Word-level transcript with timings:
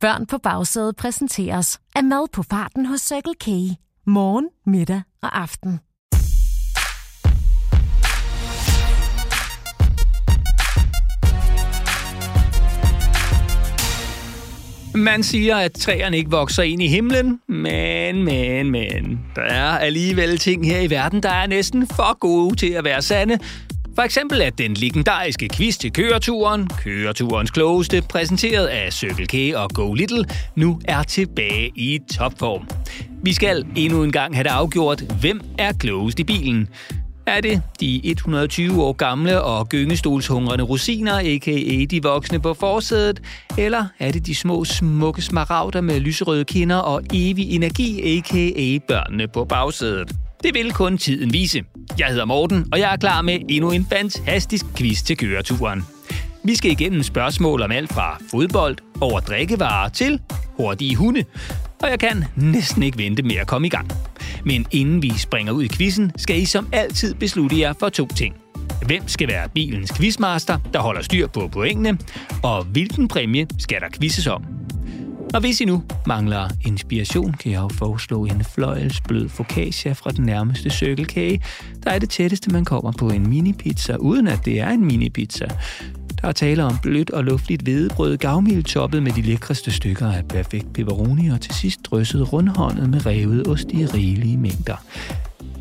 Børn 0.00 0.26
på 0.26 0.38
bagsædet 0.38 0.96
præsenteres 0.96 1.80
af 1.94 2.04
mad 2.04 2.28
på 2.32 2.42
farten 2.42 2.86
hos 2.86 3.00
Circle 3.00 3.34
K. 3.34 3.46
Morgen, 4.06 4.48
middag 4.66 5.02
og 5.22 5.40
aften. 5.40 5.80
Man 14.94 15.22
siger, 15.22 15.56
at 15.56 15.72
træerne 15.72 16.16
ikke 16.16 16.30
vokser 16.30 16.62
ind 16.62 16.82
i 16.82 16.88
himlen, 16.88 17.40
men, 17.48 18.24
men, 18.24 18.70
men. 18.70 19.20
Der 19.36 19.42
er 19.42 19.78
alligevel 19.78 20.38
ting 20.38 20.66
her 20.66 20.80
i 20.80 20.90
verden, 20.90 21.22
der 21.22 21.30
er 21.30 21.46
næsten 21.46 21.86
for 21.86 22.18
gode 22.18 22.56
til 22.56 22.70
at 22.70 22.84
være 22.84 23.02
sande. 23.02 23.38
For 24.00 24.04
eksempel 24.04 24.42
at 24.42 24.58
den 24.58 24.74
legendariske 24.74 25.48
quiz 25.48 25.76
til 25.76 25.92
køreturen, 25.92 26.68
køreturens 26.68 27.50
klogeste, 27.50 28.02
præsenteret 28.08 28.66
af 28.66 28.92
Circle 28.92 29.26
K 29.26 29.56
og 29.56 29.70
Go 29.74 29.94
Little, 29.94 30.24
nu 30.56 30.80
er 30.84 31.02
tilbage 31.02 31.68
i 31.74 31.98
topform. 32.16 32.68
Vi 33.22 33.32
skal 33.32 33.64
endnu 33.76 34.02
en 34.04 34.12
gang 34.12 34.34
have 34.34 34.44
det 34.44 34.50
afgjort, 34.50 35.00
hvem 35.20 35.40
er 35.58 35.72
klogest 35.72 36.20
i 36.20 36.24
bilen. 36.24 36.68
Er 37.26 37.40
det 37.40 37.62
de 37.80 38.00
120 38.04 38.82
år 38.82 38.92
gamle 38.92 39.42
og 39.42 39.68
gyngestolshungrende 39.68 40.64
rosiner, 40.64 41.18
a.k.a. 41.18 41.84
de 41.84 42.02
voksne 42.02 42.40
på 42.40 42.54
forsædet? 42.54 43.20
Eller 43.58 43.86
er 43.98 44.12
det 44.12 44.26
de 44.26 44.34
små, 44.34 44.64
smukke 44.64 45.22
smaragder 45.22 45.80
med 45.80 46.00
lyserøde 46.00 46.44
kinder 46.44 46.76
og 46.76 47.02
evig 47.12 47.50
energi, 47.50 48.18
a.k.a. 48.18 48.78
børnene 48.88 49.28
på 49.28 49.44
bagsædet? 49.44 50.12
Det 50.42 50.54
vil 50.54 50.72
kun 50.72 50.98
tiden 50.98 51.32
vise. 51.32 51.62
Jeg 51.98 52.08
hedder 52.08 52.24
Morten, 52.24 52.66
og 52.72 52.78
jeg 52.78 52.92
er 52.92 52.96
klar 52.96 53.22
med 53.22 53.38
endnu 53.48 53.70
en 53.70 53.86
fantastisk 53.92 54.66
quiz 54.76 55.02
til 55.02 55.16
køreturen. 55.16 55.82
Vi 56.44 56.54
skal 56.54 56.70
igennem 56.70 57.02
spørgsmål 57.02 57.62
om 57.62 57.70
alt 57.70 57.92
fra 57.92 58.18
fodbold 58.30 58.76
over 59.00 59.20
drikkevarer 59.20 59.88
til 59.88 60.20
hurtige 60.56 60.96
hunde. 60.96 61.24
Og 61.82 61.90
jeg 61.90 61.98
kan 61.98 62.24
næsten 62.36 62.82
ikke 62.82 62.98
vente 62.98 63.22
med 63.22 63.36
at 63.36 63.46
komme 63.46 63.66
i 63.66 63.70
gang. 63.70 63.90
Men 64.44 64.66
inden 64.70 65.02
vi 65.02 65.12
springer 65.18 65.52
ud 65.52 65.62
i 65.62 65.68
quizzen, 65.68 66.12
skal 66.16 66.40
I 66.42 66.44
som 66.44 66.68
altid 66.72 67.14
beslutte 67.14 67.60
jer 67.60 67.72
for 67.80 67.88
to 67.88 68.06
ting. 68.06 68.34
Hvem 68.86 69.08
skal 69.08 69.28
være 69.28 69.48
bilens 69.48 69.92
quizmaster, 69.92 70.58
der 70.72 70.80
holder 70.80 71.02
styr 71.02 71.26
på 71.26 71.48
pointene, 71.48 71.98
og 72.42 72.64
hvilken 72.64 73.08
præmie 73.08 73.46
skal 73.58 73.80
der 73.80 73.88
quizzes 74.00 74.26
om? 74.26 74.59
Og 75.34 75.40
hvis 75.40 75.60
I 75.60 75.64
nu 75.64 75.82
mangler 76.06 76.48
inspiration, 76.66 77.32
kan 77.32 77.52
jeg 77.52 77.60
jo 77.60 77.68
foreslå 77.68 78.24
en 78.24 78.44
fløjelsblød 78.44 79.28
focaccia 79.28 79.92
fra 79.92 80.10
den 80.10 80.24
nærmeste 80.24 80.70
cirkelkage, 80.70 81.42
Der 81.84 81.90
er 81.90 81.98
det 81.98 82.10
tætteste, 82.10 82.50
man 82.50 82.64
kommer 82.64 82.92
på 82.92 83.08
en 83.08 83.28
mini-pizza, 83.28 83.96
uden 83.96 84.26
at 84.26 84.44
det 84.44 84.60
er 84.60 84.68
en 84.68 84.84
mini-pizza. 84.84 85.46
Der 86.22 86.28
er 86.28 86.32
tale 86.32 86.64
om 86.64 86.78
blødt 86.82 87.10
og 87.10 87.24
luftigt 87.24 87.62
hvedebrød, 87.62 88.16
gavmild 88.16 88.64
toppet 88.64 89.02
med 89.02 89.12
de 89.12 89.22
lækreste 89.22 89.72
stykker 89.72 90.12
af 90.12 90.28
perfekt 90.28 90.72
pepperoni, 90.72 91.28
og 91.28 91.40
til 91.40 91.54
sidst 91.54 91.80
drysset 91.84 92.32
rundhåndet 92.32 92.90
med 92.90 93.06
revet 93.06 93.48
ost 93.48 93.66
i 93.72 93.86
rigelige 93.86 94.36
mængder. 94.36 94.76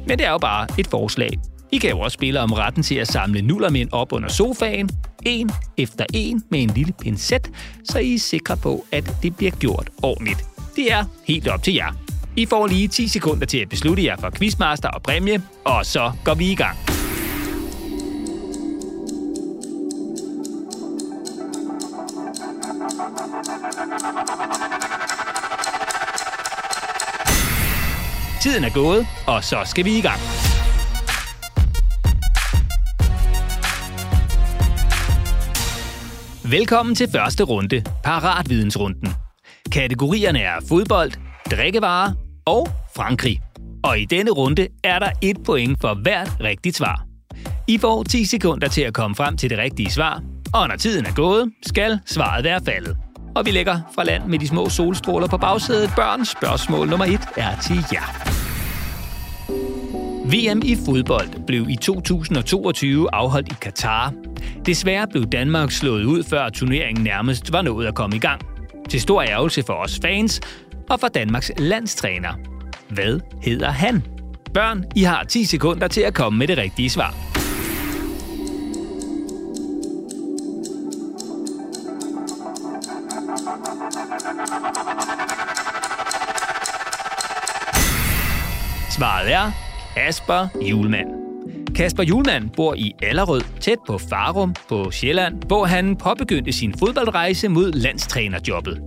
Men 0.07 0.17
det 0.17 0.25
er 0.27 0.31
jo 0.31 0.37
bare 0.37 0.67
et 0.77 0.87
forslag. 0.87 1.29
I 1.71 1.79
gav 1.79 1.95
også 1.95 2.15
spillere 2.15 2.43
om 2.43 2.53
retten 2.53 2.83
til 2.83 2.95
at 2.95 3.07
samle 3.07 3.41
nullermænd 3.41 3.89
op 3.91 4.13
under 4.13 4.29
sofaen, 4.29 4.89
en 5.25 5.51
efter 5.77 6.05
en 6.13 6.43
med 6.49 6.63
en 6.63 6.69
lille 6.69 6.93
pincet, 7.01 7.51
så 7.83 7.99
I 7.99 8.13
er 8.13 8.19
sikre 8.19 8.57
på, 8.57 8.85
at 8.91 9.11
det 9.23 9.35
bliver 9.35 9.51
gjort 9.51 9.89
ordentligt. 10.03 10.45
Det 10.75 10.91
er 10.91 11.05
helt 11.25 11.47
op 11.47 11.63
til 11.63 11.73
jer. 11.73 11.93
I 12.35 12.45
får 12.45 12.67
lige 12.67 12.87
10 12.87 13.07
sekunder 13.07 13.45
til 13.45 13.57
at 13.57 13.69
beslutte 13.69 14.05
jer 14.05 14.17
for 14.17 14.29
quizmaster 14.29 14.89
og 14.89 15.03
præmie, 15.03 15.41
og 15.65 15.85
så 15.85 16.11
går 16.23 16.33
vi 16.33 16.51
i 16.51 16.55
gang. 16.55 16.77
Tiden 28.41 28.63
er 28.63 28.73
gået, 28.73 29.07
og 29.27 29.43
så 29.43 29.61
skal 29.65 29.85
vi 29.85 29.97
i 29.97 30.01
gang. 30.01 30.38
Velkommen 36.51 36.95
til 36.95 37.09
første 37.11 37.43
runde, 37.43 37.83
Paratvidensrunden. 38.03 39.09
Kategorierne 39.71 40.39
er 40.39 40.53
fodbold, 40.69 41.11
drikkevarer 41.51 42.11
og 42.45 42.67
Frankrig. 42.95 43.41
Og 43.83 43.99
i 43.99 44.05
denne 44.05 44.31
runde 44.31 44.67
er 44.83 44.99
der 44.99 45.09
et 45.21 45.37
point 45.45 45.81
for 45.81 45.93
hvert 45.93 46.37
rigtigt 46.39 46.75
svar. 46.75 47.05
I 47.67 47.77
får 47.77 48.03
10 48.03 48.25
sekunder 48.25 48.67
til 48.67 48.81
at 48.81 48.93
komme 48.93 49.15
frem 49.15 49.37
til 49.37 49.49
det 49.49 49.57
rigtige 49.57 49.91
svar, 49.91 50.21
og 50.53 50.67
når 50.67 50.75
tiden 50.75 51.05
er 51.05 51.13
gået, 51.13 51.51
skal 51.65 51.99
svaret 52.05 52.43
være 52.43 52.61
faldet. 52.65 52.97
Og 53.35 53.45
vi 53.45 53.51
lægger 53.51 53.79
fra 53.95 54.03
land 54.03 54.23
med 54.25 54.39
de 54.39 54.47
små 54.47 54.69
solstråler 54.69 55.27
på 55.27 55.37
bagsædet. 55.37 55.91
Børn, 55.95 56.25
spørgsmål 56.25 56.89
nummer 56.89 57.05
1 57.05 57.19
er 57.37 57.59
til 57.61 57.85
jer. 57.93 58.39
VM 60.25 60.61
i 60.65 60.75
fodbold 60.85 61.45
blev 61.47 61.69
i 61.69 61.75
2022 61.75 63.15
afholdt 63.15 63.51
i 63.51 63.55
Katar. 63.61 64.13
Desværre 64.69 65.07
blev 65.07 65.25
Danmark 65.25 65.71
slået 65.71 66.03
ud, 66.03 66.23
før 66.23 66.49
turneringen 66.49 67.03
nærmest 67.03 67.53
var 67.53 67.61
nået 67.61 67.87
at 67.87 67.95
komme 67.95 68.15
i 68.15 68.19
gang. 68.19 68.41
Til 68.89 69.01
stor 69.01 69.21
ærgelse 69.23 69.63
for 69.63 69.73
os 69.73 69.99
fans 70.01 70.41
og 70.89 70.99
for 70.99 71.07
Danmarks 71.07 71.51
landstræner. 71.57 72.29
Hvad 72.89 73.19
hedder 73.41 73.69
han? 73.71 74.03
Børn, 74.53 74.83
I 74.95 75.03
har 75.03 75.23
10 75.23 75.45
sekunder 75.45 75.87
til 75.87 76.01
at 76.01 76.13
komme 76.13 76.39
med 76.39 76.47
det 76.47 76.57
rigtige 76.57 76.89
svar. 76.89 77.15
Svaret 88.89 89.33
er 89.33 89.51
Asper 89.97 90.47
Julemand. 90.69 91.18
Kasper 91.79 92.03
Julemand 92.03 92.49
bor 92.49 92.73
i 92.73 92.93
Allerød, 93.03 93.41
tæt 93.59 93.77
på 93.87 93.97
Farum 93.97 94.55
på 94.69 94.91
Sjælland, 94.91 95.43
hvor 95.47 95.65
han 95.65 95.95
påbegyndte 95.95 96.51
sin 96.51 96.73
fodboldrejse 96.79 97.49
mod 97.49 97.71
landstrænerjobbet. 97.71 98.81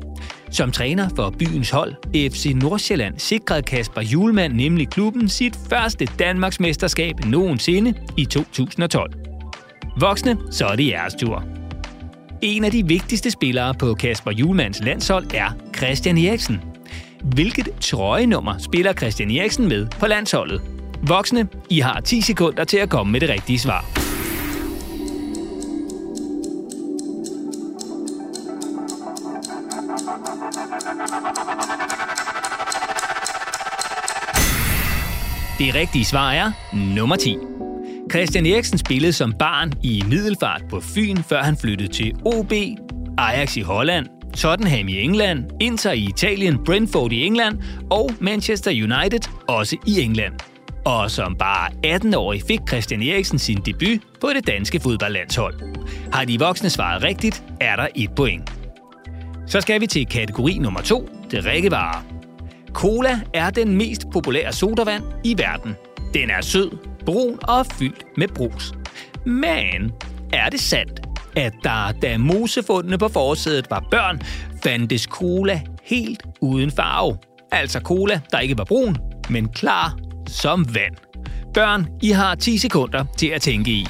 Som 0.50 0.72
træner 0.72 1.08
for 1.16 1.34
byens 1.38 1.70
hold, 1.70 1.94
FC 2.30 2.53
Nordsjælland, 2.54 3.19
sikrede 3.19 3.62
Kasper 3.62 4.00
Julemand 4.00 4.53
nemlig 4.53 4.88
klubben 4.88 5.28
sit 5.28 5.58
første 5.70 6.08
Danmarks 6.19 6.60
mesterskab 6.60 7.25
nogensinde 7.25 7.94
i 8.16 8.25
2012. 8.25 9.12
Voksne, 10.00 10.36
så 10.50 10.66
er 10.66 10.76
det 10.76 10.88
jeres 10.88 11.14
tur. 11.14 11.44
En 12.42 12.64
af 12.64 12.70
de 12.70 12.86
vigtigste 12.86 13.30
spillere 13.30 13.74
på 13.74 13.94
Kasper 13.94 14.30
Julmands 14.30 14.80
landshold 14.84 15.34
er 15.34 15.50
Christian 15.76 16.19
Eriksen. 16.19 16.60
Hvilket 17.22 17.69
trøjenummer 17.80 18.59
spiller 18.59 18.92
Christian 18.92 19.30
Eriksen 19.30 19.69
med 19.69 19.86
på 20.00 20.06
landsholdet? 20.06 20.81
Voksne, 21.08 21.48
I 21.70 21.80
har 21.80 22.00
10 22.00 22.20
sekunder 22.20 22.64
til 22.64 22.76
at 22.76 22.90
komme 22.90 23.12
med 23.12 23.20
det 23.20 23.28
rigtige 23.28 23.58
svar. 23.58 23.84
Det 35.58 35.74
rigtige 35.74 36.04
svar 36.04 36.32
er 36.32 36.52
nummer 36.72 37.16
10. 37.16 37.36
Christian 38.10 38.46
Eriksen 38.46 38.78
spillede 38.78 39.12
som 39.12 39.32
barn 39.32 39.72
i 39.82 40.02
Middelfart 40.08 40.62
på 40.70 40.80
Fyn, 40.80 41.16
før 41.16 41.42
han 41.42 41.56
flyttede 41.56 41.92
til 41.92 42.14
OB, 42.24 42.52
Ajax 43.18 43.56
i 43.56 43.60
Holland, 43.60 44.06
Tottenham 44.36 44.88
i 44.88 45.00
England, 45.00 45.44
Inter 45.60 45.92
i 45.92 46.04
Italien, 46.04 46.64
Brentford 46.64 47.12
i 47.12 47.26
England 47.26 47.58
og 47.91 48.10
Manchester 48.20 48.70
United 48.70 49.28
også 49.48 49.76
i 49.86 50.00
England. 50.00 50.51
Og 50.84 51.10
som 51.10 51.37
bare 51.37 51.70
18-årig 51.87 52.43
fik 52.47 52.60
Christian 52.69 53.03
Eriksen 53.03 53.38
sin 53.38 53.60
debut 53.66 54.00
på 54.20 54.28
det 54.34 54.47
danske 54.47 54.81
fodboldlandshold. 54.81 55.54
Har 56.12 56.25
de 56.25 56.38
voksne 56.38 56.70
svaret 56.70 57.03
rigtigt, 57.03 57.44
er 57.60 57.76
der 57.76 57.87
et 57.94 58.15
point. 58.16 58.53
Så 59.47 59.60
skal 59.60 59.81
vi 59.81 59.87
til 59.87 60.06
kategori 60.06 60.59
nummer 60.59 60.81
2, 60.81 61.09
drikkevarer. 61.32 62.04
Cola 62.72 63.21
er 63.34 63.51
den 63.51 63.77
mest 63.77 64.06
populære 64.12 64.53
sodavand 64.53 65.04
i 65.24 65.39
verden. 65.39 65.74
Den 66.15 66.30
er 66.30 66.41
sød, 66.41 66.71
brun 67.06 67.39
og 67.42 67.66
fyldt 67.66 68.04
med 68.16 68.28
brus. 68.28 68.72
Men 69.27 69.92
er 70.33 70.48
det 70.48 70.60
sandt, 70.60 71.01
at 71.36 71.53
der, 71.65 71.92
da 72.03 72.18
mosefundene 72.18 72.98
på 72.98 73.09
forsædet 73.09 73.66
var 73.71 73.84
børn, 73.91 74.21
fandtes 74.62 75.03
cola 75.03 75.60
helt 75.83 76.22
uden 76.41 76.71
farve? 76.71 77.18
Altså 77.53 77.80
cola, 77.80 78.21
der 78.30 78.39
ikke 78.39 78.59
var 78.59 78.65
brun, 78.65 78.97
men 79.30 79.48
klar 79.48 79.97
som 80.32 80.74
vand. 80.74 80.96
Børn, 81.54 81.86
I 82.02 82.10
har 82.10 82.34
10 82.34 82.58
sekunder 82.58 83.04
til 83.18 83.26
at 83.26 83.42
tænke 83.42 83.70
i. 83.70 83.86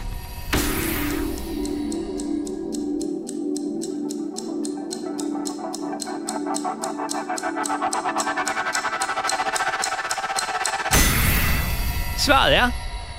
Svaret 12.18 12.56
er 12.56 12.70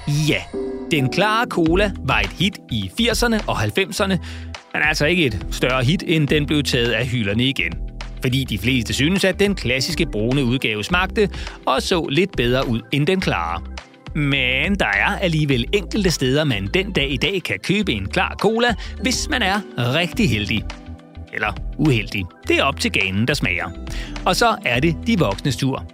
ja. 0.07 0.41
Den 0.91 1.09
klare 1.09 1.45
cola 1.49 1.91
var 2.05 2.19
et 2.19 2.29
hit 2.29 2.59
i 2.71 2.91
80'erne 3.01 3.45
og 3.47 3.63
90'erne, 3.63 4.17
men 4.73 4.81
altså 4.83 5.05
ikke 5.05 5.25
et 5.25 5.47
større 5.51 5.83
hit, 5.83 6.03
end 6.07 6.27
den 6.27 6.45
blev 6.45 6.63
taget 6.63 6.91
af 6.91 7.07
hylderne 7.07 7.43
igen 7.43 7.93
fordi 8.23 8.43
de 8.43 8.57
fleste 8.57 8.93
synes, 8.93 9.23
at 9.23 9.39
den 9.39 9.55
klassiske 9.55 10.05
brune 10.05 10.43
udgave 10.43 10.83
smagte 10.83 11.29
og 11.65 11.81
så 11.81 12.07
lidt 12.09 12.31
bedre 12.37 12.67
ud 12.67 12.81
end 12.91 13.07
den 13.07 13.21
klare. 13.21 13.61
Men 14.15 14.75
der 14.75 14.85
er 14.85 15.17
alligevel 15.21 15.65
enkelte 15.73 16.11
steder, 16.11 16.43
man 16.43 16.69
den 16.73 16.91
dag 16.91 17.11
i 17.11 17.17
dag 17.17 17.43
kan 17.43 17.59
købe 17.63 17.91
en 17.91 18.05
klar 18.05 18.35
cola, 18.39 18.75
hvis 19.01 19.29
man 19.29 19.41
er 19.41 19.61
rigtig 19.77 20.29
heldig. 20.29 20.63
Eller 21.33 21.53
uheldig. 21.77 22.25
Det 22.47 22.59
er 22.59 22.63
op 22.63 22.79
til 22.79 22.91
ganen, 22.91 23.27
der 23.27 23.33
smager. 23.33 23.69
Og 24.25 24.35
så 24.35 24.55
er 24.65 24.79
det 24.79 24.95
de 25.07 25.19
voksnes 25.19 25.57
tur. 25.57 25.85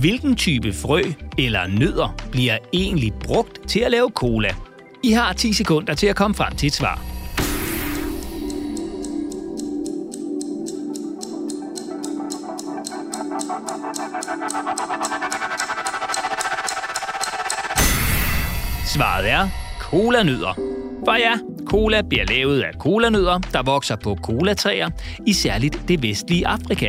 Hvilken 0.00 0.36
type 0.36 0.72
frø 0.72 1.02
eller 1.38 1.66
nødder 1.66 2.16
bliver 2.32 2.58
egentlig 2.72 3.12
brugt 3.20 3.68
til 3.68 3.80
at 3.80 3.90
lave 3.90 4.10
cola? 4.14 4.54
I 5.02 5.10
har 5.10 5.32
10 5.32 5.52
sekunder 5.52 5.94
til 5.94 6.06
at 6.06 6.16
komme 6.16 6.34
frem 6.34 6.56
til 6.56 6.66
et 6.66 6.72
svar. 6.72 7.13
Colanødder. 19.94 20.54
For 21.04 21.14
ja, 21.14 21.32
cola 21.66 22.02
bliver 22.02 22.24
lavet 22.24 22.60
af 22.60 22.72
colanødder, 22.78 23.38
der 23.38 23.62
vokser 23.62 23.96
på 23.96 24.18
colatræer 24.22 24.90
i 25.26 25.32
særligt 25.32 25.78
det 25.88 26.02
vestlige 26.02 26.46
Afrika. 26.46 26.88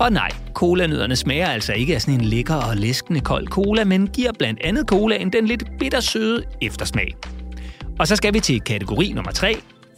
Og 0.00 0.12
nej, 0.12 0.28
colanødderne 0.54 1.16
smager 1.16 1.46
altså 1.46 1.72
ikke 1.72 1.94
af 1.94 2.00
sådan 2.00 2.14
en 2.14 2.20
lækker 2.20 2.54
og 2.54 2.76
læskende 2.76 3.20
kold 3.20 3.46
cola, 3.46 3.84
men 3.84 4.06
giver 4.06 4.32
blandt 4.38 4.60
andet 4.64 4.88
colaen 4.88 5.32
den 5.32 5.46
lidt 5.46 5.64
bittersøde 5.78 6.44
eftersmag. 6.62 7.14
Og 7.98 8.06
så 8.06 8.16
skal 8.16 8.34
vi 8.34 8.40
til 8.40 8.60
kategori 8.60 9.12
nummer 9.12 9.32
3, 9.32 9.54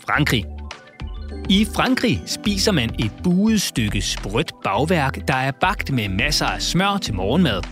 Frankrig. 0.07 0.45
I 1.49 1.67
Frankrig 1.75 2.23
spiser 2.27 2.73
man 2.73 2.91
et 2.99 3.13
buet 3.25 3.63
stykke 3.63 4.03
sprødt 4.03 4.53
bagværk, 4.65 5.29
der 5.29 5.35
er 5.35 5.51
bagt 5.61 5.93
med 5.93 6.09
masser 6.09 6.47
af 6.47 6.63
smør 6.63 6.99
til 7.03 7.15
morgenmad. 7.15 7.63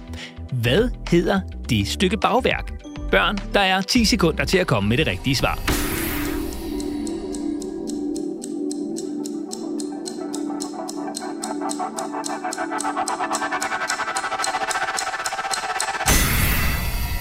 Hvad 0.53 0.89
hedder 1.11 1.41
det 1.69 1.89
stykke 1.89 2.17
bagværk? 2.17 2.90
Børn, 3.11 3.39
der 3.55 3.61
er 3.61 3.81
10 3.81 4.05
sekunder 4.05 4.45
til 4.45 4.59
at 4.59 4.67
komme 4.67 4.89
med 4.89 4.97
det 4.97 5.07
rigtige 5.07 5.37
svar. 5.37 5.59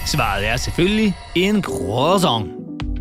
Svaret 0.06 0.48
er 0.48 0.56
selvfølgelig 0.56 1.14
en 1.34 1.62
croissant. 1.62 2.52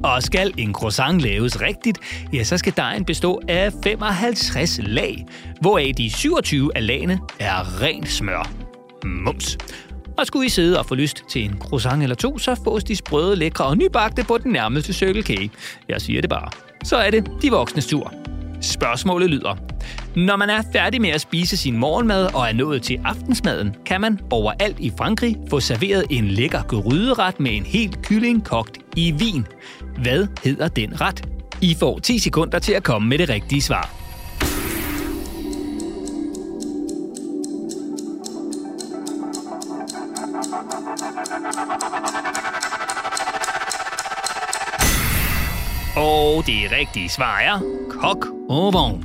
Og 0.03 0.23
skal 0.23 0.53
en 0.57 0.73
croissant 0.73 1.21
laves 1.21 1.61
rigtigt, 1.61 1.99
ja, 2.33 2.43
så 2.43 2.57
skal 2.57 2.73
dejen 2.77 3.05
bestå 3.05 3.41
af 3.47 3.73
55 3.83 4.79
lag, 4.83 5.25
hvoraf 5.61 5.91
de 5.97 6.09
27 6.09 6.71
af 6.75 6.87
lagene 6.87 7.19
er 7.39 7.81
rent 7.81 8.09
smør. 8.09 8.51
Mums. 9.03 9.57
Og 10.19 10.27
skulle 10.27 10.45
I 10.45 10.49
sidde 10.49 10.79
og 10.79 10.85
få 10.85 10.95
lyst 10.95 11.23
til 11.29 11.43
en 11.43 11.57
croissant 11.59 12.03
eller 12.03 12.15
to, 12.15 12.37
så 12.37 12.55
fås 12.63 12.83
de 12.83 12.95
sprøde, 12.95 13.35
lækre 13.35 13.65
og 13.65 13.77
nybagte 13.77 14.23
på 14.23 14.37
den 14.37 14.51
nærmeste 14.51 14.93
Circle 14.93 15.23
K. 15.23 15.51
Jeg 15.89 16.01
siger 16.01 16.21
det 16.21 16.29
bare. 16.29 16.49
Så 16.83 16.97
er 16.97 17.11
det 17.11 17.31
de 17.41 17.49
voksnes 17.49 17.87
tur. 17.87 18.13
Spørgsmålet 18.61 19.29
lyder. 19.29 19.57
Når 20.15 20.35
man 20.35 20.49
er 20.49 20.61
færdig 20.73 21.01
med 21.01 21.09
at 21.09 21.21
spise 21.21 21.57
sin 21.57 21.77
morgenmad 21.77 22.35
og 22.35 22.47
er 22.47 22.53
nået 22.53 22.81
til 22.81 23.01
aftensmaden, 23.05 23.75
kan 23.85 24.01
man 24.01 24.19
overalt 24.29 24.79
i 24.79 24.91
Frankrig 24.97 25.37
få 25.49 25.59
serveret 25.59 26.05
en 26.09 26.27
lækker 26.27 26.63
gryderet 26.63 27.39
med 27.39 27.51
en 27.51 27.65
helt 27.65 28.01
kylling 28.01 28.45
kogt 28.45 28.77
i 28.95 29.11
vin. 29.11 29.47
Hvad 29.97 30.27
hedder 30.43 30.67
den 30.67 31.01
ret? 31.01 31.27
I 31.61 31.75
får 31.79 31.99
10 31.99 32.19
sekunder 32.19 32.59
til 32.59 32.73
at 32.73 32.83
komme 32.83 33.09
med 33.09 33.17
det 33.17 33.29
rigtige 33.29 33.61
svar. 33.61 33.98
Det 46.49 46.71
rigtige 46.71 47.09
svar 47.09 47.39
er 47.39 47.59
kok 47.89 48.25
au 48.49 48.69
vin. 48.69 49.03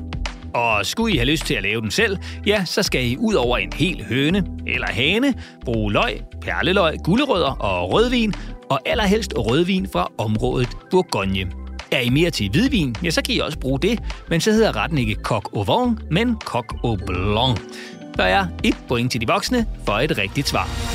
Og 0.55 0.87
skulle 0.87 1.15
I 1.15 1.17
have 1.17 1.31
lyst 1.31 1.47
til 1.47 1.55
at 1.55 1.63
lave 1.63 1.81
den 1.81 1.91
selv, 1.91 2.19
ja, 2.47 2.65
så 2.65 2.83
skal 2.83 3.07
I 3.07 3.17
ud 3.17 3.35
over 3.35 3.59
en 3.59 3.73
hel 3.73 4.05
høne 4.05 4.47
eller 4.67 4.87
hane 4.87 5.35
bruge 5.65 5.93
løg, 5.93 6.21
perleløg, 6.41 6.99
gulerødder 7.05 7.51
og 7.51 7.93
rødvin, 7.93 8.35
og 8.71 8.81
allerhelst 8.87 9.35
rødvin 9.37 9.89
fra 9.93 10.09
området 10.19 10.69
Bourgogne. 10.91 11.53
Er 11.93 12.01
I 12.01 12.09
mere 12.09 12.31
til 12.31 12.51
hvidvin, 12.51 12.97
ja, 13.03 13.11
så 13.11 13.23
kan 13.23 13.35
I 13.35 13.39
også 13.39 13.59
bruge 13.59 13.81
det, 13.81 13.99
men 14.29 14.41
så 14.41 14.53
hedder 14.53 14.77
retten 14.77 14.99
ikke 14.99 15.15
coq 15.15 15.45
au 15.57 15.63
vin, 15.63 15.99
men 16.11 16.37
coq 16.41 16.75
au 16.85 16.97
blanc. 16.97 17.61
Der 18.17 18.25
er 18.25 18.47
et 18.63 18.77
point 18.89 19.13
til 19.13 19.21
de 19.21 19.27
voksne 19.27 19.67
for 19.87 19.93
et 19.93 20.19
rigtigt 20.19 20.49
svar. 20.49 20.94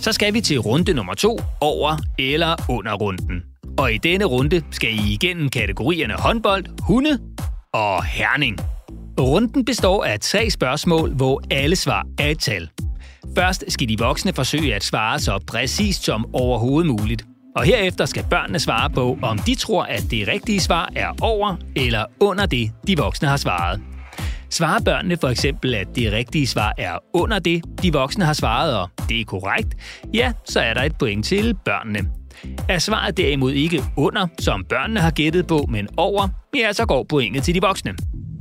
Så 0.00 0.12
skal 0.12 0.34
vi 0.34 0.40
til 0.40 0.58
runde 0.58 0.92
nummer 0.92 1.14
to, 1.14 1.40
over 1.60 1.96
eller 2.18 2.70
under 2.70 2.92
runden. 2.94 3.42
Og 3.78 3.92
i 3.92 3.98
denne 3.98 4.24
runde 4.24 4.62
skal 4.70 4.88
I 4.88 5.12
igennem 5.12 5.48
kategorierne 5.48 6.14
håndbold, 6.14 6.64
hunde 6.82 7.18
og 7.72 8.04
herning. 8.04 8.56
Runden 9.20 9.64
består 9.64 10.04
af 10.04 10.20
tre 10.20 10.50
spørgsmål, 10.50 11.14
hvor 11.14 11.42
alle 11.50 11.76
svar 11.76 12.06
er 12.18 12.28
et 12.28 12.38
tal. 12.38 12.70
Først 13.34 13.64
skal 13.68 13.88
de 13.88 13.98
voksne 13.98 14.32
forsøge 14.32 14.74
at 14.74 14.84
svare 14.84 15.18
så 15.18 15.38
præcist 15.46 16.04
som 16.04 16.34
overhovedet 16.34 16.90
muligt. 16.90 17.24
Og 17.56 17.64
herefter 17.64 18.04
skal 18.04 18.24
børnene 18.30 18.58
svare 18.58 18.90
på, 18.90 19.18
om 19.22 19.38
de 19.38 19.54
tror, 19.54 19.82
at 19.82 20.02
det 20.10 20.28
rigtige 20.28 20.60
svar 20.60 20.92
er 20.96 21.08
over 21.22 21.56
eller 21.76 22.04
under 22.20 22.46
det, 22.46 22.70
de 22.86 22.96
voksne 22.96 23.28
har 23.28 23.36
svaret. 23.36 23.80
Svarer 24.50 24.80
børnene 24.84 25.16
for 25.16 25.28
eksempel, 25.28 25.74
at 25.74 25.88
det 25.94 26.12
rigtige 26.12 26.46
svar 26.46 26.74
er 26.78 26.98
under 27.14 27.38
det, 27.38 27.62
de 27.82 27.92
voksne 27.92 28.24
har 28.24 28.32
svaret, 28.32 28.76
og 28.78 28.88
det 29.08 29.20
er 29.20 29.24
korrekt, 29.24 29.76
ja, 30.14 30.32
så 30.44 30.60
er 30.60 30.74
der 30.74 30.82
et 30.82 30.98
point 30.98 31.26
til 31.26 31.54
børnene. 31.64 32.10
Er 32.68 32.78
svaret 32.78 33.16
derimod 33.16 33.52
ikke 33.52 33.82
under, 33.96 34.26
som 34.38 34.64
børnene 34.64 35.00
har 35.00 35.10
gættet 35.10 35.46
på, 35.46 35.66
men 35.68 35.88
over, 35.96 36.28
ja, 36.56 36.72
så 36.72 36.86
går 36.86 37.06
pointet 37.08 37.42
til 37.42 37.54
de 37.54 37.60
voksne. 37.60 37.94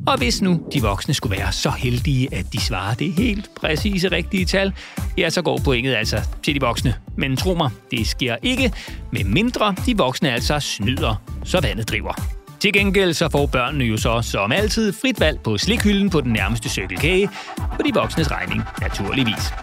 Og 0.08 0.18
hvis 0.18 0.42
nu 0.42 0.60
de 0.74 0.82
voksne 0.82 1.14
skulle 1.14 1.38
være 1.38 1.52
så 1.52 1.70
heldige, 1.70 2.34
at 2.34 2.46
de 2.54 2.62
svarer 2.62 2.94
det 2.94 3.14
helt 3.14 3.50
præcise 3.56 4.12
rigtige 4.12 4.46
tal, 4.46 4.74
ja, 5.18 5.30
så 5.30 5.42
går 5.42 5.60
pointet 5.64 5.96
altså 5.96 6.18
til 6.44 6.56
de 6.56 6.62
voksne. 6.62 6.94
Men 7.18 7.38
tro 7.38 7.54
mig, 7.54 7.70
det 7.92 8.08
sker 8.08 8.36
ikke, 8.44 8.74
med 9.12 9.24
mindre 9.24 9.76
de 9.86 9.98
voksne 9.98 10.32
altså 10.32 10.60
snyder, 10.60 11.16
så 11.44 11.62
vandet 11.62 11.90
driver. 11.90 12.39
Til 12.60 12.74
gengæld 12.74 13.14
så 13.14 13.30
får 13.30 13.46
børnene 13.46 13.84
jo 13.84 13.98
så 13.98 14.22
som 14.22 14.52
altid 14.52 14.94
frit 14.94 15.20
valg 15.20 15.40
på 15.44 15.58
slikhylden 15.58 16.10
på 16.10 16.22
den 16.22 16.34
nærmeste 16.34 16.70
cykelkage, 16.70 17.30
på 17.58 17.82
de 17.86 17.94
voksnes 17.94 18.32
regning 18.32 18.64
naturligvis. 18.82 19.54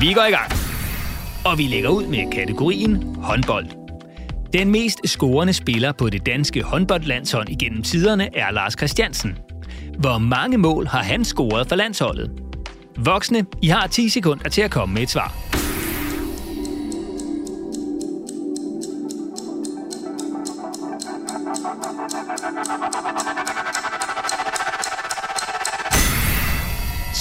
Vi 0.00 0.12
går 0.12 0.24
i 0.28 0.30
gang. 0.30 0.52
Og 1.44 1.58
vi 1.58 1.62
lægger 1.62 1.88
ud 1.88 2.06
med 2.06 2.32
kategorien 2.32 3.16
håndbold. 3.22 3.66
Den 4.52 4.70
mest 4.70 5.00
scorende 5.04 5.52
spiller 5.52 5.92
på 5.92 6.10
det 6.10 6.26
danske 6.26 6.62
håndboldlandshold 6.62 7.48
igennem 7.48 7.82
tiderne 7.82 8.36
er 8.36 8.50
Lars 8.50 8.72
Christiansen. 8.72 9.38
Hvor 9.98 10.18
mange 10.18 10.58
mål 10.58 10.86
har 10.86 11.02
han 11.02 11.24
scoret 11.24 11.68
for 11.68 11.76
landsholdet? 11.76 12.30
Voksne, 12.96 13.46
I 13.62 13.68
har 13.68 13.86
10 13.86 14.08
sekunder 14.08 14.48
til 14.48 14.62
at 14.62 14.70
komme 14.70 14.94
med 14.94 15.02
et 15.02 15.10
svar. 15.10 15.41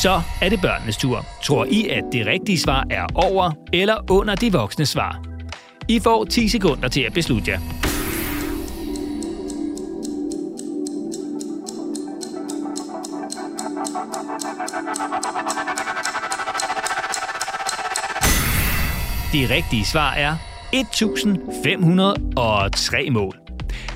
Så 0.02 0.22
er 0.42 0.50
det 0.50 0.62
børnenes 0.62 0.98
tur. 0.98 1.26
Tror 1.44 1.66
I, 1.66 1.90
at 1.90 2.04
det 2.12 2.26
rigtige 2.26 2.60
svar 2.60 2.86
er 2.90 3.06
over 3.16 3.52
eller 3.74 4.12
under 4.12 4.36
de 4.36 4.52
voksne 4.52 4.86
svar? 4.86 5.22
I 5.88 6.00
får 6.00 6.26
10 6.26 6.48
sekunder 6.48 6.88
til 6.88 7.02
at 7.02 7.14
beslutte 7.14 7.52
jer. 7.52 7.60
Det 19.32 19.50
rigtige 19.50 19.86
svar 19.86 20.14
er 20.14 20.36
1503 20.74 23.10
mål. 23.10 23.41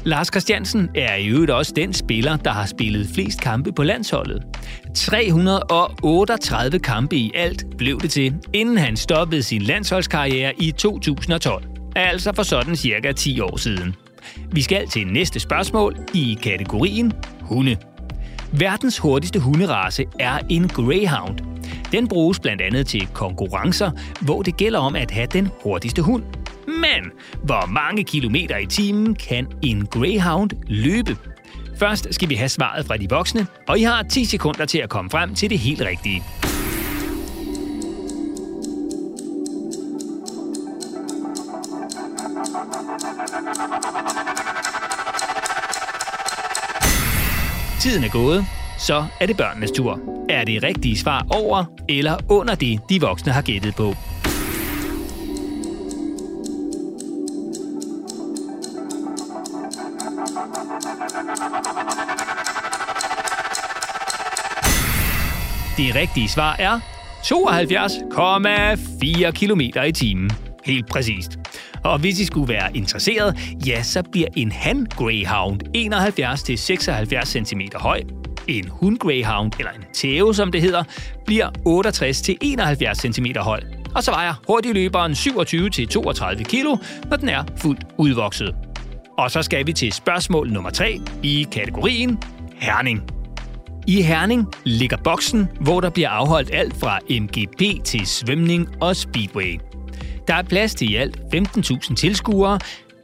Lars 0.06 0.28
Christiansen 0.28 0.90
er 0.96 1.16
i 1.16 1.28
øvrigt 1.28 1.52
også 1.52 1.74
den 1.76 1.94
spiller, 1.94 2.38
der 2.38 2.52
har 2.52 2.66
spillet 2.66 3.08
flest 3.16 3.42
kampe 3.42 3.72
på 3.72 3.84
landsholdet. 3.84 4.44
338 4.96 6.80
kampe 6.80 7.16
i 7.16 7.32
alt 7.36 7.66
blev 7.78 8.00
det 8.00 8.12
til, 8.12 8.36
inden 8.54 8.78
han 8.78 8.98
stoppede 8.98 9.44
sin 9.44 9.62
landsholdskarriere 9.62 10.54
i 10.58 10.72
2012. 10.72 11.64
Altså 11.96 12.34
for 12.36 12.44
sådan 12.44 12.76
cirka 12.76 13.12
10 13.12 13.40
år 13.40 13.58
siden. 13.58 13.96
Vi 14.52 14.62
skal 14.62 14.88
til 14.88 15.08
næste 15.08 15.40
spørgsmål 15.40 15.96
i 16.14 16.38
kategorien 16.44 17.14
hunde. 17.42 17.78
Verdens 18.52 18.98
hurtigste 18.98 19.40
hunderace 19.40 20.06
er 20.20 20.40
en 20.50 20.68
Greyhound. 20.68 21.40
Den 21.92 22.08
bruges 22.08 22.40
blandt 22.40 22.62
andet 22.62 22.88
til 22.88 23.08
konkurrencer, 23.08 23.92
hvor 24.22 24.42
det 24.42 24.58
gælder 24.58 24.80
om 24.80 24.96
at 24.96 25.12
have 25.12 25.28
den 25.34 25.50
hurtigste 25.64 26.02
hund. 26.02 26.24
Men 26.68 27.12
hvor 27.44 27.66
mange 27.66 28.04
kilometer 28.04 28.58
i 28.58 28.66
timen 28.66 29.16
kan 29.16 29.48
en 29.64 29.86
Greyhound 29.86 30.50
løbe? 30.68 31.18
Først 31.80 32.08
skal 32.12 32.30
vi 32.30 32.36
have 32.36 32.50
svaret 32.50 32.86
fra 32.86 32.98
de 32.98 33.10
voksne, 33.10 33.48
og 33.68 33.80
I 33.80 33.84
har 33.84 34.04
10 34.04 34.26
sekunder 34.26 34.66
til 34.66 34.78
at 34.78 34.90
komme 34.90 35.10
frem 35.10 35.36
til 35.36 35.50
det 35.50 35.60
helt 35.60 35.82
rigtige. 35.82 36.24
Tiden 47.80 48.04
er 48.04 48.10
gået, 48.10 48.46
så 48.78 49.06
er 49.22 49.26
det 49.26 49.38
børnenes 49.38 49.72
tur. 49.72 50.00
Er 50.30 50.44
det 50.44 50.64
rigtige 50.64 50.98
svar 50.98 51.26
over 51.30 51.66
eller 51.90 52.18
under 52.30 52.56
det, 52.56 52.80
de 52.90 53.02
voksne 53.02 53.32
har 53.32 53.42
gættet 53.42 53.76
på? 53.76 53.94
Det 65.86 65.96
rigtige 65.96 66.30
svar 66.30 66.56
er 66.60 66.80
72,4 67.24 69.32
km 69.32 69.62
i 69.88 69.92
timen. 69.92 70.32
Helt 70.66 70.90
præcist. 70.90 71.38
Og 71.84 72.00
hvis 72.00 72.20
I 72.20 72.26
skulle 72.26 72.54
være 72.54 72.78
interesseret, 72.78 73.38
ja, 73.68 73.84
så 73.84 74.04
bliver 74.12 74.28
en 74.36 74.52
han 74.52 74.86
Greyhound 74.86 75.62
71-76 75.78 77.26
cm 77.26 77.62
høj. 77.76 78.02
En 78.48 78.68
hun 78.70 78.98
Greyhound, 78.98 79.52
eller 79.60 79.72
en 79.72 79.84
tæve 79.94 80.36
som 80.36 80.52
det 80.52 80.62
hedder, 80.62 80.84
bliver 81.26 81.50
68-71 82.98 83.12
cm 83.12 83.26
høj. 83.38 83.60
Og 83.96 84.04
så 84.04 84.12
vejer 84.12 84.34
hurtigløberen 84.48 85.12
27-32 85.12 86.44
kg, 86.44 86.66
når 87.10 87.18
den 87.18 87.30
er 87.30 87.44
fuldt 87.58 87.84
udvokset. 87.98 88.56
Og 89.18 89.32
så 89.32 89.42
skal 89.42 89.68
vi 89.68 89.74
til 89.74 89.92
spørgsmål 89.92 90.52
nummer 90.52 90.70
3 90.70 91.00
i 91.24 91.48
kategorien 91.52 92.20
Herning. 92.56 93.15
I 93.88 94.02
Herning 94.02 94.48
ligger 94.64 94.98
boksen, 94.98 95.48
hvor 95.62 95.82
der 95.82 95.90
bliver 95.90 96.10
afholdt 96.10 96.50
alt 96.54 96.78
fra 96.78 97.00
MGP 97.10 97.84
til 97.84 98.08
svømning 98.08 98.68
og 98.82 98.96
speedway. 98.96 99.60
Der 100.28 100.34
er 100.34 100.44
plads 100.44 100.76
til 100.76 100.92
i 100.92 100.96
alt 100.96 101.18
15.000 101.36 101.96
tilskuere, 101.96 102.60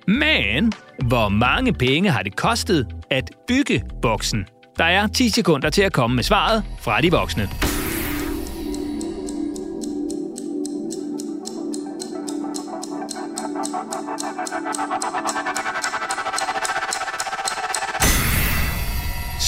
men 0.08 0.74
hvor 1.08 1.30
mange 1.30 1.74
penge 1.74 2.10
har 2.10 2.24
det 2.24 2.36
kostet 2.36 2.88
at 3.10 3.32
bygge 3.48 3.84
boksen? 4.02 4.46
Der 4.78 4.86
er 4.86 5.08
10 5.08 5.30
sekunder 5.30 5.70
til 5.70 5.82
at 5.82 5.94
komme 5.94 6.16
med 6.16 6.24
svaret 6.24 6.64
fra 6.80 7.02
de 7.02 7.12
voksne. 7.12 7.71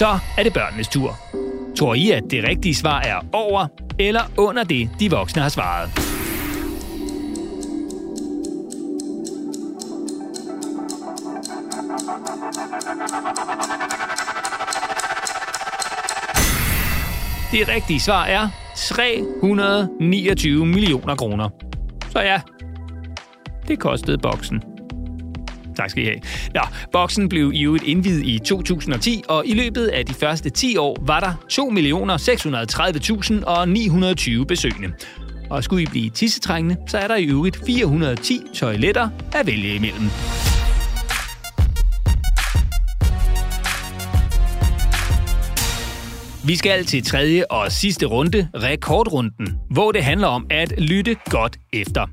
Så 0.04 0.20
er 0.38 0.44
det 0.44 0.54
børnenes 0.54 0.88
tur. 0.88 1.16
Tror 1.78 1.94
I, 1.94 2.12
at 2.12 2.24
det 2.32 2.44
rigtige 2.44 2.76
svar 2.76 3.02
er 3.02 3.26
over 3.34 3.68
eller 4.00 4.22
under 4.38 4.64
det, 4.64 4.90
de 5.00 5.12
voksne 5.12 5.42
har 5.42 5.50
svaret? 5.50 5.90
Det 17.52 17.68
rigtige 17.76 18.00
svar 18.00 18.26
er 18.26 18.48
329 18.76 20.66
millioner 20.66 21.16
kroner. 21.16 21.50
Så 22.12 22.20
ja, 22.20 22.42
det 23.68 23.80
kostede 23.80 24.18
boksen. 24.18 24.73
Tak 25.84 25.90
skal 25.90 26.04
I 26.04 26.06
have. 26.06 26.20
Nå, 26.54 26.62
boksen 26.92 27.30
blev 27.30 27.52
i 27.54 27.64
øvrigt 27.64 27.84
indvidet 27.84 28.26
i 28.26 28.40
2010, 28.40 29.24
og 29.28 29.44
i 29.48 29.54
løbet 29.54 29.88
af 29.88 30.06
de 30.06 30.14
første 30.14 30.50
10 30.50 30.78
år 30.78 30.98
var 31.02 31.20
der 31.20 31.34
2.630.920 34.40 34.46
besøgende. 34.46 34.94
Og 35.50 35.64
skulle 35.64 35.84
I 35.84 35.86
blive 35.86 36.10
tissetrængende, 36.10 36.78
så 36.88 36.98
er 36.98 37.08
der 37.08 37.16
i 37.16 37.26
øvrigt 37.26 37.60
410 37.66 38.42
toiletter 38.56 39.10
at 39.34 39.48
vælge 39.48 39.76
imellem. 39.76 40.10
Vi 46.46 46.56
skal 46.56 46.86
til 46.86 47.06
tredje 47.06 47.46
og 47.50 47.72
sidste 47.72 48.06
runde, 48.06 48.50
rekordrunden, 48.56 49.60
hvor 49.72 49.92
det 49.92 50.04
handler 50.04 50.28
om 50.28 50.46
at 50.50 50.74
lytte 50.78 51.16
godt 51.30 51.58
efter. 51.74 52.08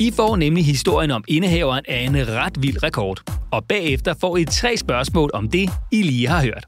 I 0.00 0.10
får 0.16 0.36
nemlig 0.36 0.64
historien 0.64 1.10
om 1.10 1.24
indehaveren 1.28 1.84
af 1.88 1.98
en 1.98 2.28
ret 2.28 2.62
vild 2.62 2.82
rekord, 2.82 3.22
og 3.52 3.64
bagefter 3.64 4.14
får 4.20 4.36
I 4.36 4.44
tre 4.44 4.76
spørgsmål 4.76 5.30
om 5.34 5.48
det, 5.48 5.70
I 5.92 6.02
lige 6.02 6.28
har 6.28 6.42
hørt. 6.42 6.66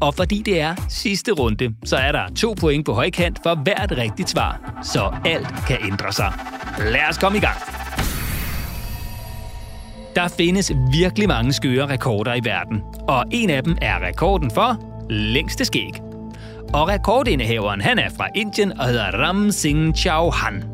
Og 0.00 0.14
fordi 0.14 0.42
det 0.42 0.60
er 0.60 0.74
sidste 0.88 1.32
runde, 1.32 1.74
så 1.84 1.96
er 1.96 2.12
der 2.12 2.34
to 2.36 2.54
point 2.60 2.86
på 2.86 2.92
højkant 2.92 3.38
for 3.42 3.54
hvert 3.54 3.94
rigtigt 3.96 4.30
svar, 4.30 4.80
så 4.84 5.14
alt 5.24 5.66
kan 5.66 5.78
ændre 5.84 6.12
sig. 6.12 6.32
Lad 6.78 7.08
os 7.10 7.18
komme 7.18 7.38
i 7.38 7.40
gang. 7.40 7.56
Der 10.16 10.28
findes 10.28 10.72
virkelig 10.92 11.28
mange 11.28 11.52
skøre 11.52 11.88
rekorder 11.88 12.34
i 12.34 12.40
verden, 12.44 12.80
og 13.08 13.24
en 13.30 13.50
af 13.50 13.62
dem 13.62 13.76
er 13.82 14.06
rekorden 14.06 14.50
for 14.50 14.78
længste 15.10 15.64
skæg. 15.64 15.92
Og 16.72 16.88
rekordindehaveren 16.88 17.80
han 17.80 17.98
er 17.98 18.10
fra 18.16 18.28
Indien 18.34 18.80
og 18.80 18.86
hedder 18.86 19.10
Ram 19.10 19.50
Singh 19.50 19.94
Chauhan. 19.94 20.64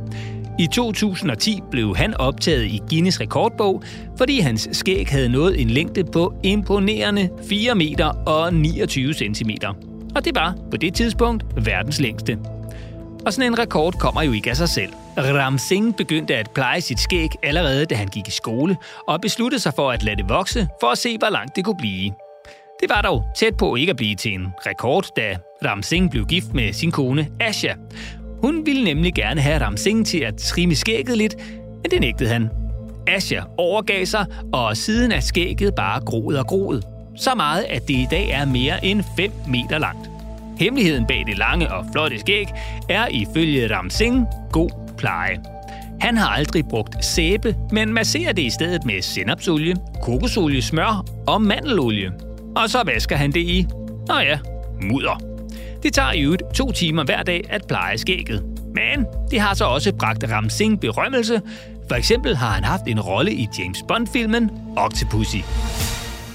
I 0.60 0.66
2010 0.66 1.60
blev 1.70 1.96
han 1.96 2.14
optaget 2.14 2.64
i 2.64 2.80
Guinness 2.90 3.20
rekordbog, 3.20 3.82
fordi 4.16 4.40
hans 4.40 4.68
skæg 4.72 5.08
havde 5.08 5.28
nået 5.28 5.60
en 5.60 5.70
længde 5.70 6.04
på 6.04 6.34
imponerende 6.42 7.28
4 7.48 7.74
meter 7.74 8.06
og 8.06 8.54
29 8.54 9.14
centimeter. 9.14 9.74
Og 10.14 10.24
det 10.24 10.34
var 10.34 10.56
på 10.70 10.76
det 10.76 10.94
tidspunkt 10.94 11.44
verdens 11.56 12.00
længste. 12.00 12.38
Og 13.26 13.32
sådan 13.32 13.52
en 13.52 13.58
rekord 13.58 13.92
kommer 13.92 14.22
jo 14.22 14.32
ikke 14.32 14.50
af 14.50 14.56
sig 14.56 14.68
selv. 14.68 14.92
Ram 15.16 15.58
Singh 15.58 15.96
begyndte 15.96 16.36
at 16.36 16.50
pleje 16.54 16.80
sit 16.80 17.00
skæg 17.00 17.28
allerede 17.42 17.84
da 17.84 17.94
han 17.94 18.08
gik 18.08 18.28
i 18.28 18.30
skole, 18.30 18.76
og 19.08 19.20
besluttede 19.20 19.62
sig 19.62 19.72
for 19.76 19.90
at 19.90 20.02
lade 20.02 20.16
det 20.16 20.28
vokse, 20.28 20.68
for 20.80 20.86
at 20.86 20.98
se, 20.98 21.18
hvor 21.18 21.30
langt 21.30 21.56
det 21.56 21.64
kunne 21.64 21.78
blive. 21.78 22.12
Det 22.80 22.88
var 22.88 23.02
dog 23.02 23.24
tæt 23.36 23.56
på 23.56 23.76
ikke 23.76 23.90
at 23.90 23.96
blive 23.96 24.14
til 24.14 24.32
en 24.32 24.46
rekord, 24.66 25.06
da 25.16 25.36
Ram 25.64 25.82
Singh 25.82 26.10
blev 26.10 26.26
gift 26.26 26.54
med 26.54 26.72
sin 26.72 26.90
kone 26.90 27.28
Asha. 27.40 27.74
Hun 28.42 28.66
ville 28.66 28.84
nemlig 28.84 29.14
gerne 29.14 29.40
have 29.40 29.64
Ram 29.64 29.76
Singh 29.76 30.06
til 30.06 30.18
at 30.18 30.36
trimme 30.36 30.74
skægget 30.74 31.18
lidt, 31.18 31.36
men 31.82 31.90
det 31.90 32.00
nægtede 32.00 32.30
han. 32.30 32.48
Asha 33.06 33.40
overgav 33.58 34.06
sig, 34.06 34.26
og 34.52 34.76
siden 34.76 35.12
er 35.12 35.20
skægget 35.20 35.74
bare 35.74 36.00
groet 36.00 36.38
og 36.38 36.46
groet. 36.46 36.84
Så 37.16 37.34
meget, 37.34 37.64
at 37.68 37.88
det 37.88 37.94
i 37.94 38.06
dag 38.10 38.30
er 38.30 38.44
mere 38.44 38.84
end 38.84 39.02
5 39.16 39.32
meter 39.48 39.78
langt. 39.78 40.10
Hemmeligheden 40.58 41.06
bag 41.06 41.24
det 41.26 41.38
lange 41.38 41.72
og 41.72 41.86
flotte 41.92 42.18
skæg 42.18 42.46
er 42.88 43.06
ifølge 43.10 43.76
Ram 43.76 43.90
Singh 43.90 44.26
god 44.52 44.70
pleje. 44.98 45.40
Han 46.00 46.16
har 46.16 46.28
aldrig 46.28 46.64
brugt 46.68 47.04
sæbe, 47.04 47.56
men 47.72 47.92
masserer 47.92 48.32
det 48.32 48.42
i 48.42 48.50
stedet 48.50 48.84
med 48.84 49.02
sennepsolie, 49.02 49.76
kokosolie, 50.02 50.62
smør 50.62 51.04
og 51.26 51.42
mandelolie. 51.42 52.12
Og 52.56 52.70
så 52.70 52.82
vasker 52.84 53.16
han 53.16 53.32
det 53.32 53.40
i, 53.40 53.66
nå 54.08 54.18
ja, 54.18 54.38
mudder. 54.82 55.29
Det 55.82 55.92
tager 55.92 56.12
i 56.12 56.20
øvrigt 56.20 56.42
to 56.54 56.72
timer 56.72 57.04
hver 57.04 57.22
dag 57.22 57.44
at 57.48 57.66
pleje 57.68 57.98
skægget. 57.98 58.44
Men 58.74 59.06
det 59.30 59.40
har 59.40 59.54
så 59.54 59.64
også 59.64 59.94
bragt 59.94 60.24
Ram 60.32 60.50
Singh 60.50 60.80
berømmelse. 60.80 61.42
For 61.88 61.94
eksempel 61.94 62.36
har 62.36 62.50
han 62.50 62.64
haft 62.64 62.82
en 62.86 63.00
rolle 63.00 63.32
i 63.32 63.48
James 63.58 63.78
Bond-filmen 63.88 64.50
Octopussy. 64.76 65.36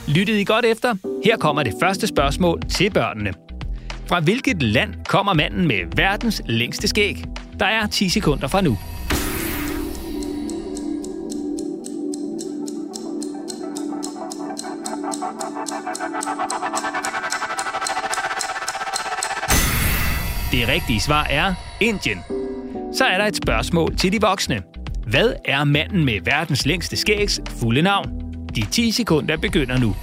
Lyttede 0.07 0.41
I 0.41 0.43
godt 0.43 0.65
efter? 0.65 0.95
Her 1.25 1.37
kommer 1.37 1.63
det 1.63 1.73
første 1.81 2.07
spørgsmål 2.07 2.61
til 2.69 2.89
børnene. 2.89 3.33
Fra 4.07 4.19
hvilket 4.19 4.63
land 4.63 4.93
kommer 5.07 5.33
manden 5.33 5.67
med 5.67 5.95
verdens 5.95 6.41
længste 6.45 6.87
skæg? 6.87 7.23
Der 7.59 7.65
er 7.65 7.87
10 7.87 8.09
sekunder 8.09 8.47
fra 8.47 8.61
nu. 8.61 8.77
Det 20.51 20.67
rigtige 20.67 20.99
svar 20.99 21.23
er 21.23 21.53
Indien. 21.79 22.23
Så 22.93 23.05
er 23.05 23.17
der 23.17 23.25
et 23.25 23.35
spørgsmål 23.35 23.95
til 23.97 24.11
de 24.11 24.21
voksne. 24.21 24.61
Hvad 25.07 25.33
er 25.45 25.63
manden 25.63 26.05
med 26.05 26.19
verdens 26.23 26.65
længste 26.65 26.97
skægs 26.97 27.41
fulde 27.59 27.81
navn? 27.81 28.09
De 28.55 28.65
10 28.71 28.91
sekunder 28.91 29.37
begynder 29.37 29.77
nu. 29.77 29.95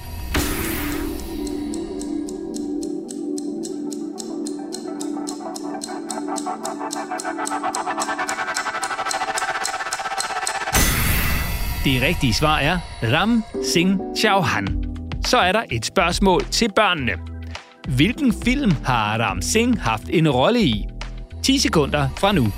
Det 11.84 12.02
rigtige 12.02 12.34
svar 12.34 12.58
er 12.58 12.78
Ram 13.02 13.44
Singh 13.72 13.99
Chauhan. 14.18 14.66
Så 15.25 15.38
er 15.38 15.52
der 15.52 15.62
et 15.70 15.87
spørgsmål 15.87 16.44
til 16.44 16.72
børnene. 16.76 17.32
Hvilken 17.89 18.33
film 18.45 18.71
har 18.85 19.15
Adam 19.15 19.43
Singh 19.43 19.81
haft 19.81 20.05
en 20.11 20.31
rolle 20.31 20.61
i? 20.62 20.89
10 21.43 21.59
sekunder 21.59 22.09
fra 22.19 22.33
nu. 22.33 22.53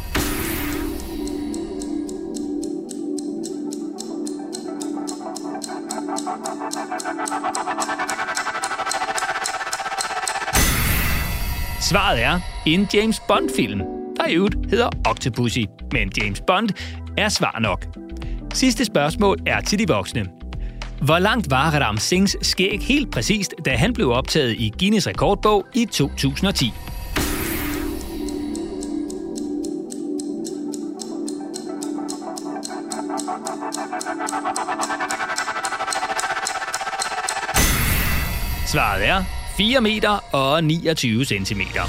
Svaret 11.81 12.23
er 12.23 12.41
en 12.67 12.89
James 12.95 13.21
Bond-film, 13.29 13.79
der 14.17 14.27
i 14.27 14.35
øvrigt 14.35 14.57
hedder 14.71 14.89
Octopussy. 15.09 15.61
Men 15.93 16.13
James 16.23 16.41
Bond 16.47 16.69
er 17.19 17.29
svar 17.29 17.59
nok. 17.61 17.87
Sidste 18.55 18.85
spørgsmål 18.85 19.39
er 19.47 19.61
til 19.61 19.79
de 19.79 19.89
voksne. 19.89 20.27
Hvor 21.05 21.19
langt 21.19 21.51
var 21.51 21.71
Ram 21.71 21.97
Singhs 21.97 22.37
skæg 22.43 22.81
helt 22.83 23.13
præcist, 23.13 23.55
da 23.65 23.77
han 23.77 23.93
blev 23.93 24.11
optaget 24.11 24.53
i 24.53 24.73
Guinness 24.79 25.07
rekordbog 25.07 25.67
i 25.75 25.85
2010? 25.85 26.73
Svaret 38.67 39.09
er 39.09 39.25
4 39.57 39.81
meter 39.81 40.35
og 40.35 40.65
29 40.65 41.25
centimeter. 41.25 41.83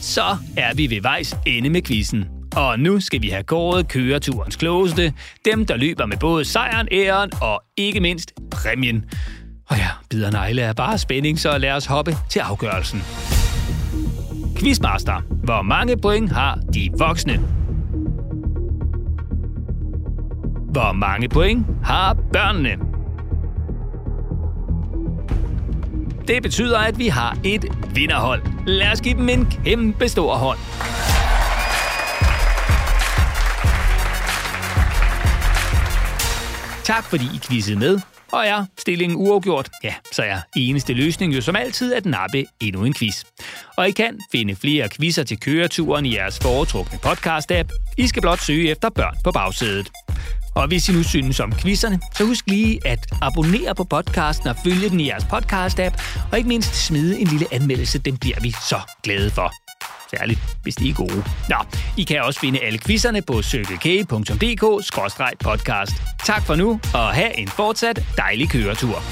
Så 0.00 0.36
er 0.56 0.74
vi 0.74 0.90
ved 0.90 1.02
vejs 1.02 1.36
ende 1.46 1.70
med 1.70 1.82
quizzen. 1.82 2.37
Og 2.58 2.80
nu 2.80 3.00
skal 3.00 3.22
vi 3.22 3.28
have 3.28 3.42
gået 3.42 3.88
køreturens 3.88 4.56
klogeste. 4.56 5.12
Dem, 5.44 5.66
der 5.66 5.76
løber 5.76 6.06
med 6.06 6.16
både 6.16 6.44
sejren, 6.44 6.88
æren 6.92 7.30
og 7.40 7.62
ikke 7.76 8.00
mindst 8.00 8.32
præmien. 8.50 9.04
Og 9.68 9.76
ja, 9.76 9.88
bider 10.10 10.30
negle 10.30 10.62
er 10.62 10.72
bare 10.72 10.98
spænding, 10.98 11.38
så 11.38 11.58
lad 11.58 11.72
os 11.72 11.86
hoppe 11.86 12.16
til 12.28 12.38
afgørelsen. 12.38 13.02
Quizmaster. 14.58 15.20
Hvor 15.44 15.62
mange 15.62 15.96
point 15.96 16.32
har 16.32 16.58
de 16.74 16.90
voksne? 16.98 17.38
Hvor 20.72 20.92
mange 20.92 21.28
point 21.28 21.66
har 21.84 22.16
børnene? 22.32 22.76
Det 26.28 26.42
betyder, 26.42 26.78
at 26.78 26.98
vi 26.98 27.08
har 27.08 27.38
et 27.44 27.64
vinderhold. 27.94 28.42
Lad 28.66 28.92
os 28.92 29.00
give 29.00 29.14
dem 29.14 29.28
en 29.28 29.46
kæmpe 29.64 30.08
stor 30.08 30.34
hånd. 30.34 30.58
Tak 36.88 37.04
fordi 37.04 37.24
I 37.24 37.38
quizzede 37.38 37.78
med. 37.78 38.00
Og 38.32 38.46
er 38.46 38.64
stillingen 38.78 39.18
uafgjort, 39.18 39.70
ja, 39.84 39.94
så 40.12 40.22
er 40.22 40.40
eneste 40.56 40.92
løsning 40.92 41.34
jo 41.34 41.40
som 41.40 41.56
altid 41.56 41.94
at 41.94 42.06
nappe 42.06 42.44
endnu 42.60 42.84
en 42.84 42.94
quiz. 42.94 43.24
Og 43.76 43.88
I 43.88 43.90
kan 43.90 44.20
finde 44.32 44.56
flere 44.56 44.88
quizzer 44.88 45.22
til 45.22 45.40
køreturen 45.40 46.06
i 46.06 46.14
jeres 46.14 46.38
foretrukne 46.38 46.98
podcast-app. 47.06 47.94
I 47.98 48.06
skal 48.06 48.22
blot 48.22 48.40
søge 48.40 48.70
efter 48.70 48.88
børn 48.88 49.16
på 49.24 49.30
bagsædet. 49.30 49.90
Og 50.54 50.66
hvis 50.66 50.88
I 50.88 50.92
nu 50.92 51.02
synes 51.02 51.40
om 51.40 51.52
quizzerne, 51.52 52.00
så 52.16 52.24
husk 52.24 52.44
lige 52.46 52.86
at 52.86 53.06
abonnere 53.22 53.74
på 53.74 53.84
podcasten 53.84 54.48
og 54.48 54.56
følge 54.64 54.88
den 54.88 55.00
i 55.00 55.08
jeres 55.08 55.24
podcast-app, 55.24 56.28
og 56.32 56.38
ikke 56.38 56.48
mindst 56.48 56.86
smide 56.86 57.18
en 57.18 57.26
lille 57.26 57.46
anmeldelse, 57.52 57.98
den 57.98 58.16
bliver 58.16 58.40
vi 58.40 58.50
så 58.50 58.80
glade 59.02 59.30
for. 59.30 59.67
Særligt, 60.10 60.40
hvis 60.62 60.76
de 60.76 60.90
er 60.90 60.94
gode. 60.94 61.24
Nå, 61.48 61.56
I 61.96 62.02
kan 62.02 62.22
også 62.22 62.40
finde 62.40 62.60
alle 62.60 62.78
quizzerne 62.78 63.22
på 63.22 63.42
cykelk.dk-podcast. 63.42 66.02
Tak 66.24 66.46
for 66.46 66.54
nu, 66.54 66.80
og 66.94 67.14
have 67.14 67.38
en 67.38 67.48
fortsat 67.48 68.04
dejlig 68.16 68.50
køretur. 68.50 69.02